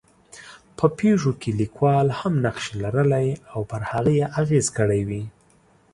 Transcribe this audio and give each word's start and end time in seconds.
په 0.77 0.85
پېښو 0.99 1.31
کې 1.41 1.51
لیکوال 1.61 2.07
هم 2.19 2.33
نقش 2.45 2.65
لرلی 2.83 3.27
او 3.53 3.59
پر 3.71 3.81
هغې 3.91 4.13
یې 4.21 4.27
اغېز 4.41 4.65
کړی 4.77 5.01
وي. 5.07 5.23